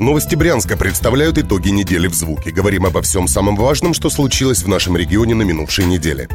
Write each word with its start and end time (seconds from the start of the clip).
Новости 0.00 0.34
Брянска 0.34 0.78
представляют 0.78 1.36
итоги 1.36 1.68
недели 1.68 2.08
в 2.08 2.14
звуке. 2.14 2.50
Говорим 2.50 2.86
обо 2.86 3.02
всем 3.02 3.28
самом 3.28 3.54
важном, 3.54 3.92
что 3.92 4.08
случилось 4.08 4.62
в 4.62 4.66
нашем 4.66 4.96
регионе 4.96 5.34
на 5.34 5.42
минувшей 5.42 5.84
неделе. 5.84 6.26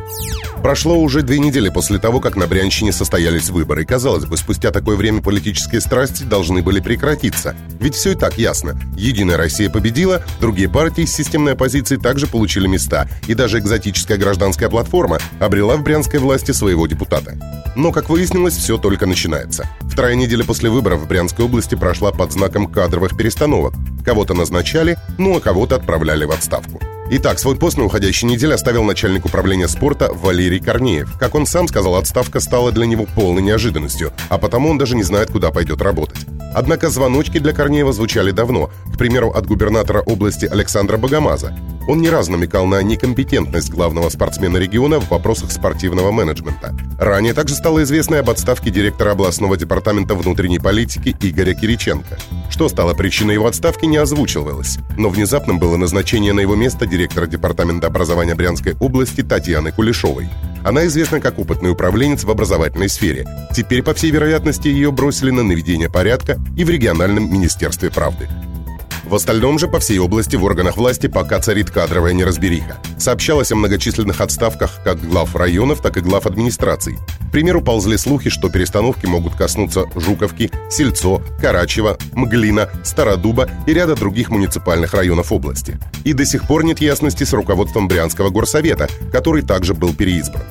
Прошло 0.62 1.00
уже 1.00 1.24
две 1.24 1.40
недели 1.40 1.70
после 1.70 1.98
того, 1.98 2.20
как 2.20 2.36
на 2.36 2.46
Брянщине 2.46 2.92
состоялись 2.92 3.50
выборы. 3.50 3.84
Казалось 3.84 4.26
бы, 4.26 4.38
спустя 4.38 4.70
такое 4.70 4.96
время 4.96 5.24
политические 5.24 5.82
страсти 5.82 6.22
должны 6.22 6.62
были 6.62 6.80
прекратиться. 6.80 7.56
Ведь 7.80 7.96
все 7.96 8.12
и 8.12 8.16
так 8.16 8.38
ясно. 8.38 8.80
Единая 8.96 9.36
Россия 9.36 9.72
победила, 9.72 10.22
другие 10.40 10.70
партии 10.70 11.06
с 11.06 11.16
системной 11.16 11.54
оппозицией 11.54 12.00
также 12.00 12.28
получили 12.28 12.68
места. 12.68 13.08
И 13.28 13.34
даже 13.34 13.58
экзотическая 13.58 14.18
гражданская 14.18 14.70
платформа 14.70 15.18
обрела 15.40 15.76
в 15.76 15.84
брянской 15.84 16.20
власти 16.20 16.52
своего 16.52 16.86
депутата. 16.86 17.36
Но, 17.76 17.92
как 17.92 18.10
выяснилось, 18.10 18.56
все 18.56 18.78
только 18.78 19.08
начинается. 19.08 19.68
Вторая 19.82 20.14
неделя 20.16 20.44
после 20.44 20.70
выборов 20.70 21.02
в 21.02 21.08
Брянской 21.08 21.46
области 21.46 21.74
прошла 21.74 22.12
под 22.12 22.32
знаком 22.32 22.68
кадровых 22.68 23.18
перестановок. 23.18 23.55
Кого-то 24.06 24.34
назначали, 24.34 24.98
ну 25.18 25.38
а 25.38 25.40
кого-то 25.40 25.76
отправляли 25.76 26.26
в 26.26 26.32
отставку. 26.32 26.80
Итак, 27.08 27.38
свой 27.38 27.56
пост 27.56 27.78
на 27.78 27.86
уходящей 27.86 28.28
неделе 28.28 28.56
оставил 28.56 28.84
начальник 28.84 29.26
управления 29.26 29.68
спорта 29.68 30.12
Валерий 30.12 30.60
Корнеев. 30.60 31.18
Как 31.20 31.36
он 31.36 31.46
сам 31.46 31.68
сказал, 31.68 31.96
отставка 31.96 32.40
стала 32.40 32.72
для 32.72 32.88
него 32.88 33.06
полной 33.16 33.44
неожиданностью, 33.44 34.12
а 34.30 34.40
потому 34.40 34.70
он 34.70 34.80
даже 34.80 34.96
не 34.96 35.04
знает, 35.04 35.30
куда 35.30 35.52
пойдет 35.52 35.82
работать. 35.82 36.26
Однако 36.56 36.90
звоночки 36.90 37.38
для 37.38 37.54
Корнеева 37.54 37.94
звучали 37.94 38.32
давно, 38.32 38.72
к 38.94 38.98
примеру, 38.98 39.30
от 39.30 39.46
губернатора 39.46 40.00
области 40.00 40.46
Александра 40.46 40.98
Богомаза. 40.98 41.56
Он 41.88 42.02
не 42.02 42.10
раз 42.10 42.30
намекал 42.30 42.66
на 42.66 42.82
некомпетентность 42.82 43.70
главного 43.70 44.10
спортсмена 44.10 44.58
региона 44.58 45.00
в 45.00 45.10
вопросах 45.10 45.52
спортивного 45.52 46.12
менеджмента. 46.12 46.76
Ранее 47.00 47.34
также 47.34 47.54
стало 47.56 47.84
известно 47.84 48.20
об 48.20 48.30
отставке 48.30 48.72
директора 48.72 49.12
областного 49.12 49.56
департамента 49.56 50.16
внутренней 50.16 50.60
политики 50.60 51.16
Игоря 51.22 51.54
Кириченко. 51.54 52.18
Что 52.50 52.70
стало 52.70 52.94
причиной 52.96 53.36
его 53.36 53.46
отставки, 53.46 53.86
не 53.86 53.98
озвучивалось. 53.98 54.80
Но 54.98 55.10
внезапным 55.10 55.60
было 55.60 55.78
назначение 55.78 56.34
на 56.34 56.40
его 56.40 56.56
место 56.56 56.88
директора 56.88 57.28
департамента 57.28 57.88
образования 57.88 58.34
Брянской 58.34 58.76
области 58.80 59.22
Татьяны 59.22 59.72
Кулешовой. 59.72 60.28
Она 60.64 60.88
известна 60.88 61.20
как 61.20 61.38
опытный 61.38 61.70
управленец 61.70 62.24
в 62.24 62.32
образовательной 62.32 62.90
сфере. 62.90 63.28
Теперь, 63.56 63.84
по 63.84 63.94
всей 63.94 64.10
вероятности, 64.10 64.68
ее 64.68 64.92
бросили 64.92 65.30
на 65.30 65.44
наведение 65.44 65.90
порядка 65.90 66.40
и 66.58 66.64
в 66.64 66.70
региональном 66.72 67.32
министерстве 67.32 67.92
правды. 67.92 68.28
В 69.06 69.14
остальном 69.14 69.60
же 69.60 69.68
по 69.68 69.80
всей 69.80 70.00
области 70.00 70.36
в 70.36 70.44
органах 70.44 70.78
власти 70.78 71.06
пока 71.08 71.40
царит 71.40 71.70
кадровая 71.70 72.14
неразбериха. 72.14 72.80
Сообщалось 72.98 73.52
о 73.52 73.56
многочисленных 73.56 74.20
отставках 74.20 74.82
как 74.84 75.00
глав 75.00 75.36
районов, 75.36 75.82
так 75.82 75.98
и 75.98 76.02
глав 76.02 76.26
администраций. 76.26 76.98
К 77.28 77.32
примеру, 77.32 77.62
ползли 77.62 77.98
слухи, 77.98 78.32
что 78.32 78.50
перестановки 78.50 79.06
могут 79.06 79.36
коснуться 79.36 79.86
Жуковки, 79.96 80.50
Сельцо, 80.72 81.22
Карачева, 81.40 81.98
Мглина, 82.14 82.70
Стародуба 82.84 83.48
и 83.68 83.74
ряда 83.74 83.96
других 83.96 84.30
муниципальных 84.30 84.96
районов 84.96 85.32
области. 85.32 85.78
И 86.04 86.14
до 86.14 86.26
сих 86.26 86.48
пор 86.48 86.64
нет 86.64 86.80
ясности 86.80 87.26
с 87.26 87.34
руководством 87.34 87.88
Брянского 87.88 88.32
горсовета, 88.32 88.90
который 89.12 89.44
также 89.44 89.76
был 89.76 89.94
переизбран. 89.94 90.44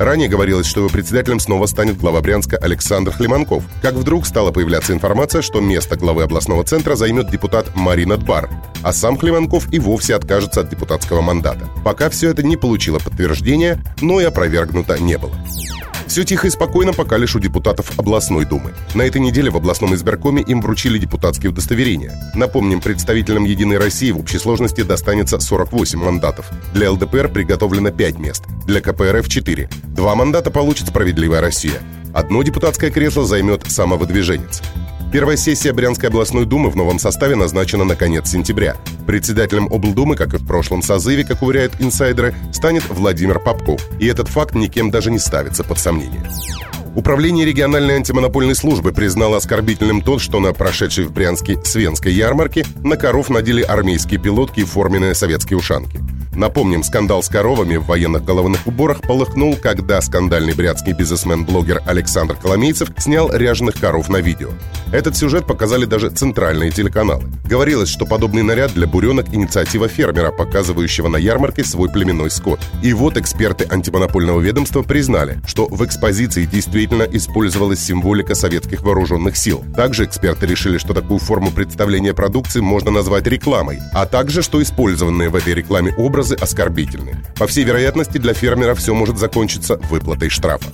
Ранее 0.00 0.30
говорилось, 0.30 0.66
что 0.66 0.80
его 0.80 0.88
председателем 0.88 1.40
снова 1.40 1.66
станет 1.66 1.98
глава 1.98 2.22
Брянска 2.22 2.56
Александр 2.56 3.12
Хлеманков. 3.12 3.64
Как 3.82 3.92
вдруг 3.92 4.24
стала 4.24 4.50
появляться 4.50 4.94
информация, 4.94 5.42
что 5.42 5.60
место 5.60 5.96
главы 5.96 6.22
областного 6.22 6.64
центра 6.64 6.94
займет 6.94 7.30
депутат 7.30 7.66
Марина 7.74 8.16
Дбар, 8.16 8.48
а 8.82 8.94
сам 8.94 9.18
Хлеманков 9.18 9.70
и 9.70 9.78
вовсе 9.78 10.14
откажется 10.14 10.62
от 10.62 10.70
депутатского 10.70 11.20
мандата. 11.20 11.68
Пока 11.84 12.08
все 12.08 12.30
это 12.30 12.42
не 12.42 12.56
получило 12.56 12.98
подтверждения, 12.98 13.78
но 14.00 14.22
и 14.22 14.24
опровергнуто 14.24 14.98
не 14.98 15.18
было. 15.18 15.34
Все 16.10 16.24
тихо 16.24 16.48
и 16.48 16.50
спокойно, 16.50 16.92
пока 16.92 17.18
лишь 17.18 17.36
у 17.36 17.38
депутатов 17.38 17.96
областной 17.96 18.44
думы. 18.44 18.72
На 18.94 19.02
этой 19.02 19.20
неделе 19.20 19.48
в 19.48 19.56
областном 19.56 19.94
избиркоме 19.94 20.42
им 20.42 20.60
вручили 20.60 20.98
депутатские 20.98 21.50
удостоверения. 21.50 22.20
Напомним, 22.34 22.80
представителям 22.80 23.44
«Единой 23.44 23.78
России» 23.78 24.10
в 24.10 24.18
общей 24.18 24.38
сложности 24.38 24.80
достанется 24.82 25.38
48 25.38 26.02
мандатов. 26.02 26.50
Для 26.74 26.90
ЛДПР 26.90 27.28
приготовлено 27.28 27.92
5 27.92 28.18
мест, 28.18 28.42
для 28.66 28.80
КПРФ 28.80 29.28
4. 29.28 29.70
Два 29.84 30.16
мандата 30.16 30.50
получит 30.50 30.88
«Справедливая 30.88 31.40
Россия». 31.40 31.80
Одно 32.12 32.42
депутатское 32.42 32.90
кресло 32.90 33.24
займет 33.24 33.70
самовыдвиженец. 33.70 34.62
Первая 35.12 35.36
сессия 35.36 35.72
Брянской 35.72 36.08
областной 36.08 36.46
думы 36.46 36.70
в 36.70 36.76
новом 36.76 37.00
составе 37.00 37.34
назначена 37.34 37.82
на 37.82 37.96
конец 37.96 38.30
сентября. 38.30 38.76
Председателем 39.08 39.66
облдумы, 39.66 40.14
как 40.14 40.34
и 40.34 40.36
в 40.36 40.46
прошлом 40.46 40.82
созыве, 40.82 41.24
как 41.24 41.42
уверяют 41.42 41.72
инсайдеры, 41.80 42.32
станет 42.52 42.88
Владимир 42.88 43.40
Попков. 43.40 43.84
И 43.98 44.06
этот 44.06 44.28
факт 44.28 44.54
никем 44.54 44.92
даже 44.92 45.10
не 45.10 45.18
ставится 45.18 45.64
под 45.64 45.80
сомнение. 45.80 46.22
Управление 46.94 47.44
региональной 47.44 47.96
антимонопольной 47.96 48.54
службы 48.54 48.92
признало 48.92 49.38
оскорбительным 49.38 50.00
тот, 50.00 50.20
что 50.20 50.38
на 50.38 50.52
прошедшей 50.52 51.06
в 51.06 51.12
Брянске 51.12 51.58
Свенской 51.64 52.12
ярмарке 52.12 52.64
на 52.84 52.96
коров 52.96 53.30
надели 53.30 53.62
армейские 53.62 54.20
пилотки 54.20 54.60
и 54.60 54.64
форменные 54.64 55.16
советские 55.16 55.58
ушанки. 55.58 55.98
Напомним, 56.40 56.82
скандал 56.82 57.22
с 57.22 57.28
коровами 57.28 57.76
в 57.76 57.84
военных 57.84 58.24
головных 58.24 58.66
уборах 58.66 59.02
полыхнул, 59.02 59.58
когда 59.60 60.00
скандальный 60.00 60.54
брятский 60.54 60.94
бизнесмен-блогер 60.94 61.82
Александр 61.84 62.34
Коломейцев 62.34 62.88
снял 62.96 63.30
ряженых 63.30 63.78
коров 63.78 64.08
на 64.08 64.22
видео. 64.22 64.48
Этот 64.90 65.18
сюжет 65.18 65.46
показали 65.46 65.84
даже 65.84 66.08
центральные 66.08 66.70
телеканалы. 66.70 67.24
Говорилось, 67.44 67.90
что 67.90 68.06
подобный 68.06 68.42
наряд 68.42 68.72
для 68.72 68.86
буренок– 68.86 69.26
инициатива 69.32 69.86
фермера, 69.86 70.30
показывающего 70.30 71.08
на 71.08 71.18
ярмарке 71.18 71.62
свой 71.62 71.90
племенной 71.90 72.30
скот. 72.30 72.60
И 72.82 72.94
вот 72.94 73.18
эксперты 73.18 73.66
антимонопольного 73.70 74.40
ведомства 74.40 74.82
признали, 74.82 75.42
что 75.46 75.66
в 75.66 75.84
экспозиции 75.84 76.46
действительно 76.46 77.02
использовалась 77.02 77.80
символика 77.80 78.34
советских 78.34 78.80
вооруженных 78.80 79.36
сил. 79.36 79.62
Также 79.76 80.06
эксперты 80.06 80.46
решили, 80.46 80.78
что 80.78 80.94
такую 80.94 81.20
форму 81.20 81.50
представления 81.50 82.14
продукции 82.14 82.60
можно 82.60 82.90
назвать 82.90 83.26
рекламой, 83.26 83.78
а 83.92 84.06
также, 84.06 84.42
что 84.42 84.62
использованные 84.62 85.28
в 85.28 85.36
этой 85.36 85.52
рекламе 85.52 85.94
образы 85.98 86.29
образы 86.30 86.34
оскорбительны. 86.34 87.16
По 87.38 87.46
всей 87.46 87.64
вероятности, 87.64 88.18
для 88.18 88.34
фермера 88.34 88.74
все 88.74 88.94
может 88.94 89.18
закончиться 89.18 89.76
выплатой 89.90 90.28
штрафа. 90.28 90.70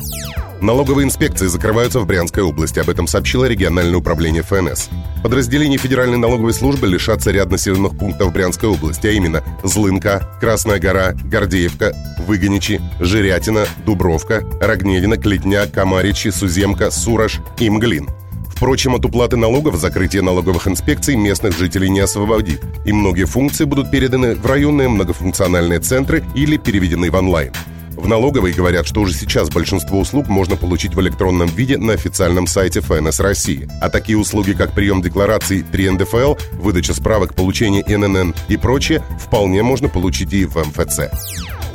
Налоговые 0.61 1.05
инспекции 1.05 1.49
закрываются 1.49 2.01
в 2.01 2.07
Брянской 2.07 2.43
области. 2.43 2.79
Об 2.79 2.89
этом 2.89 3.07
сообщило 3.07 3.45
региональное 3.45 3.99
управление 3.99 4.43
ФНС. 4.43 4.89
Подразделения 5.23 5.77
Федеральной 5.77 6.17
налоговой 6.17 6.55
службы 6.55 6.87
лишатся 6.87 7.31
ряд 7.31 7.51
населенных 7.51 7.99
пунктов 7.99 8.33
Брянской 8.33 8.71
области, 8.71 9.07
а 9.07 9.11
именно 9.11 9.43
Злынка, 9.63 10.27
Красная 10.41 10.79
гора, 10.79 11.13
Гордеевка, 11.13 11.93
Выгоничи, 12.27 12.81
Жирятина, 13.01 13.67
Дубровка, 13.85 14.43
Рогнедина, 14.61 15.19
Клетня, 15.19 15.67
Комаричи, 15.67 16.31
Суземка, 16.31 16.91
Сураж 16.91 17.41
и 17.59 17.69
Мглин– 17.69 18.09
Впрочем, 18.57 18.95
от 18.95 19.05
уплаты 19.05 19.37
налогов 19.37 19.77
закрытие 19.77 20.23
налоговых 20.23 20.67
инспекций 20.67 21.15
местных 21.15 21.57
жителей 21.59 21.91
не 21.91 22.01
освободит, 22.01 22.63
и 22.87 22.93
многие 22.93 23.27
функции 23.27 23.65
будут 23.65 23.91
переданы 23.91 24.35
в 24.35 24.47
районные 24.47 24.89
многофункциональные 24.89 25.81
центры 25.81 26.25
или 26.35 26.57
переведены 26.57 27.11
в 27.11 27.15
онлайн. 27.15 27.53
В 27.91 28.09
налоговой 28.09 28.53
говорят, 28.53 28.87
что 28.87 29.03
уже 29.03 29.13
сейчас 29.13 29.51
большинство 29.51 30.01
услуг 30.01 30.29
можно 30.29 30.57
получить 30.57 30.95
в 30.95 31.01
электронном 31.01 31.49
виде 31.49 31.77
на 31.77 31.93
официальном 31.93 32.47
сайте 32.47 32.81
ФНС 32.81 33.21
России. 33.21 33.69
А 33.81 33.91
такие 33.91 34.17
услуги, 34.17 34.53
как 34.53 34.73
прием 34.73 35.03
деклараций 35.03 35.63
3 35.63 35.91
НДФЛ, 35.91 36.35
выдача 36.53 36.95
справок, 36.95 37.35
получение 37.35 37.85
ННН 37.87 38.35
и 38.49 38.57
прочее, 38.57 39.03
вполне 39.19 39.63
можно 39.63 39.89
получить 39.89 40.33
и 40.33 40.47
в 40.47 40.57
МФЦ. 40.57 41.01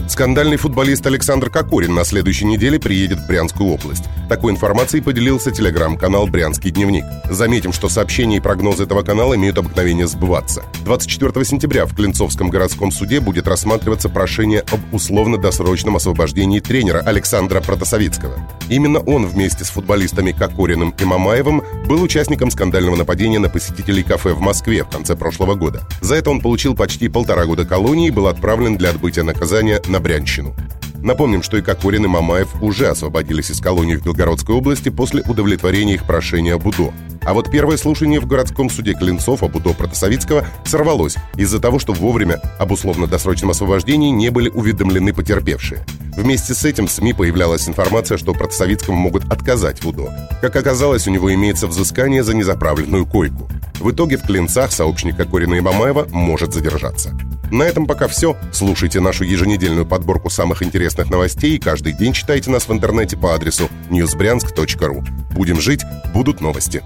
Скандальный 0.07 0.57
футболист 0.57 1.05
Александр 1.05 1.49
Кокорин 1.49 1.93
на 1.93 2.03
следующей 2.03 2.45
неделе 2.45 2.79
приедет 2.79 3.19
в 3.19 3.27
Брянскую 3.27 3.69
область. 3.69 4.03
Такой 4.27 4.51
информацией 4.51 5.01
поделился 5.01 5.51
телеграм-канал 5.51 6.27
«Брянский 6.27 6.71
дневник». 6.71 7.05
Заметим, 7.29 7.73
что 7.73 7.89
сообщения 7.89 8.37
и 8.37 8.39
прогнозы 8.39 8.83
этого 8.83 9.03
канала 9.03 9.35
имеют 9.35 9.57
обыкновение 9.57 10.07
сбываться. 10.07 10.63
24 10.85 11.45
сентября 11.45 11.85
в 11.85 11.95
Клинцовском 11.95 12.49
городском 12.49 12.91
суде 12.91 13.19
будет 13.19 13.47
рассматриваться 13.47 14.09
прошение 14.09 14.61
об 14.71 14.79
условно-досрочном 14.93 15.95
освобождении 15.95 16.59
тренера 16.59 16.99
Александра 16.99 17.61
Протасовицкого. 17.61 18.35
Именно 18.69 18.99
он 18.99 19.25
вместе 19.25 19.65
с 19.65 19.69
футболистами 19.69 20.31
Кокориным 20.31 20.93
и 20.97 21.03
Мамаевым 21.03 21.63
был 21.87 22.01
участником 22.01 22.51
скандального 22.51 22.95
нападения 22.95 23.39
на 23.39 23.49
посетителей 23.49 24.03
кафе 24.03 24.33
в 24.33 24.39
Москве 24.39 24.83
в 24.83 24.89
конце 24.89 25.15
прошлого 25.15 25.55
года. 25.55 25.81
За 25.99 26.15
это 26.15 26.29
он 26.29 26.41
получил 26.41 26.75
почти 26.75 27.09
полтора 27.09 27.45
года 27.45 27.65
колонии 27.65 28.07
и 28.07 28.11
был 28.11 28.27
отправлен 28.27 28.77
для 28.77 28.91
отбытия 28.91 29.23
наказания 29.23 29.81
на 29.91 29.99
Брянщину. 29.99 30.55
Напомним, 31.03 31.41
что 31.41 31.57
и 31.57 31.61
Кокорин, 31.61 32.05
и 32.05 32.07
Мамаев 32.07 32.61
уже 32.61 32.87
освободились 32.87 33.49
из 33.49 33.59
колонии 33.59 33.95
в 33.95 34.03
Белгородской 34.03 34.55
области 34.55 34.89
после 34.89 35.23
удовлетворения 35.23 35.95
их 35.95 36.05
прошения 36.05 36.53
об 36.53 36.67
УДО. 36.67 36.93
А 37.23 37.33
вот 37.33 37.49
первое 37.51 37.77
слушание 37.77 38.19
в 38.19 38.27
городском 38.27 38.69
суде 38.69 38.93
Клинцов 38.93 39.41
об 39.41 39.55
УДО 39.55 39.73
Протасовицкого 39.73 40.45
сорвалось 40.63 41.15
из-за 41.35 41.59
того, 41.59 41.79
что 41.79 41.93
вовремя 41.93 42.39
об 42.59 42.71
условно-досрочном 42.71 43.49
освобождении 43.51 44.09
не 44.09 44.29
были 44.29 44.49
уведомлены 44.49 45.13
потерпевшие. 45.13 45.85
Вместе 46.15 46.53
с 46.53 46.65
этим 46.65 46.87
в 46.87 46.91
СМИ 46.91 47.13
появлялась 47.13 47.67
информация, 47.67 48.17
что 48.17 48.33
Протасовицкому 48.33 48.97
могут 48.97 49.31
отказать 49.31 49.83
в 49.83 49.87
УДО. 49.87 50.09
Как 50.39 50.55
оказалось, 50.55 51.07
у 51.07 51.11
него 51.11 51.33
имеется 51.33 51.67
взыскание 51.67 52.23
за 52.23 52.35
незаправленную 52.35 53.07
койку. 53.07 53.49
В 53.79 53.89
итоге 53.91 54.17
в 54.17 54.23
Клинцах 54.23 54.71
сообщник 54.71 55.17
Кокорина 55.17 55.55
и 55.55 55.61
Мамаева 55.61 56.07
может 56.11 56.53
задержаться. 56.53 57.17
На 57.51 57.63
этом 57.63 57.85
пока 57.85 58.07
все. 58.07 58.37
Слушайте 58.53 59.01
нашу 59.01 59.25
еженедельную 59.25 59.85
подборку 59.85 60.29
самых 60.29 60.63
интересных 60.63 61.09
новостей 61.09 61.55
и 61.55 61.59
каждый 61.59 61.91
день 61.91 62.13
читайте 62.13 62.49
нас 62.49 62.67
в 62.67 62.71
интернете 62.71 63.17
по 63.17 63.35
адресу 63.35 63.69
newsbryansk.ru. 63.89 65.05
Будем 65.33 65.59
жить, 65.59 65.83
будут 66.13 66.39
новости. 66.39 66.81